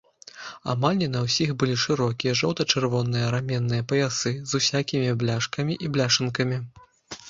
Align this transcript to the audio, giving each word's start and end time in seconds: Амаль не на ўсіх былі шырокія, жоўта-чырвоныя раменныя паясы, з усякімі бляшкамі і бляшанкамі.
Амаль 0.73 0.95
не 1.01 1.09
на 1.15 1.21
ўсіх 1.25 1.51
былі 1.65 1.75
шырокія, 1.83 2.33
жоўта-чырвоныя 2.41 3.29
раменныя 3.37 3.87
паясы, 3.95 4.37
з 4.49 4.67
усякімі 4.67 5.17
бляшкамі 5.25 5.83
і 5.87 5.97
бляшанкамі. 5.97 6.65